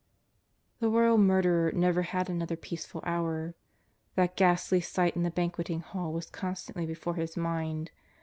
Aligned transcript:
The 0.79 0.89
royal 0.89 1.19
murderer 1.19 1.71
never 1.73 2.01
had 2.01 2.27
another 2.27 2.55
peaceful 2.55 3.03
hour. 3.05 3.53
That 4.15 4.35
ghastly 4.35 4.81
sight 4.81 5.15
in 5.15 5.21
the 5.21 5.29
banqueting 5.29 5.81
hall 5.81 6.11
was 6.11 6.31
constantly 6.31 6.87
before 6.87 7.13
his 7.13 7.37
mind. 7.37 7.91